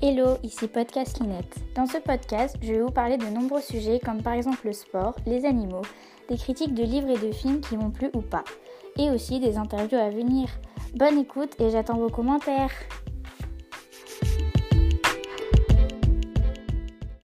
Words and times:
Hello, 0.00 0.38
ici 0.44 0.68
Podcast 0.68 1.18
Linette. 1.18 1.56
Dans 1.74 1.86
ce 1.86 1.98
podcast, 1.98 2.56
je 2.62 2.72
vais 2.72 2.80
vous 2.80 2.92
parler 2.92 3.16
de 3.16 3.26
nombreux 3.26 3.60
sujets 3.60 3.98
comme 3.98 4.22
par 4.22 4.34
exemple 4.34 4.64
le 4.64 4.72
sport, 4.72 5.16
les 5.26 5.44
animaux, 5.44 5.82
des 6.28 6.36
critiques 6.36 6.72
de 6.72 6.84
livres 6.84 7.10
et 7.10 7.18
de 7.18 7.32
films 7.32 7.60
qui 7.60 7.76
m'ont 7.76 7.90
plu 7.90 8.08
ou 8.14 8.20
pas, 8.20 8.44
et 8.96 9.10
aussi 9.10 9.40
des 9.40 9.56
interviews 9.56 9.98
à 9.98 10.08
venir. 10.08 10.50
Bonne 10.94 11.18
écoute 11.18 11.60
et 11.60 11.70
j'attends 11.70 11.96
vos 11.96 12.10
commentaires. 12.10 12.70